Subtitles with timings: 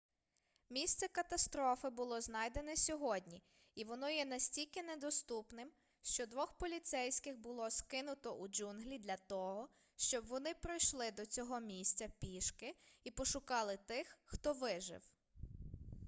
[0.69, 3.43] місце катастрофи було знайдене сьогодні
[3.75, 10.25] і воно є настільки недоступним що двох поліцейських було скинуто у джунглі для того щоб
[10.27, 15.01] вони пройшли до цього місця пішки і пошукали тих хто вижив